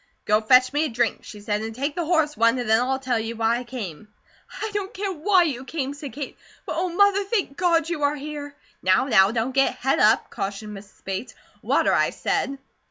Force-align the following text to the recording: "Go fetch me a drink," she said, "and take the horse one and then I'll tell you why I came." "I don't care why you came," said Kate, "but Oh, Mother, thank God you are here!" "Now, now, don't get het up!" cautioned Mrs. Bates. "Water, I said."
"Go 0.25 0.41
fetch 0.41 0.73
me 0.73 0.85
a 0.85 0.89
drink," 0.89 1.23
she 1.23 1.41
said, 1.41 1.61
"and 1.61 1.75
take 1.75 1.93
the 1.95 2.05
horse 2.07 2.35
one 2.35 2.57
and 2.57 2.67
then 2.67 2.81
I'll 2.81 2.97
tell 2.97 3.19
you 3.19 3.35
why 3.35 3.59
I 3.59 3.63
came." 3.63 4.07
"I 4.51 4.71
don't 4.73 4.91
care 4.95 5.11
why 5.13 5.43
you 5.43 5.63
came," 5.63 5.93
said 5.93 6.13
Kate, 6.13 6.39
"but 6.65 6.75
Oh, 6.75 6.89
Mother, 6.89 7.23
thank 7.25 7.55
God 7.55 7.87
you 7.87 8.01
are 8.01 8.15
here!" 8.15 8.55
"Now, 8.81 9.05
now, 9.05 9.29
don't 9.29 9.51
get 9.53 9.75
het 9.75 9.99
up!" 9.99 10.31
cautioned 10.31 10.75
Mrs. 10.75 11.03
Bates. 11.03 11.35
"Water, 11.61 11.93
I 11.93 12.09
said." 12.09 12.57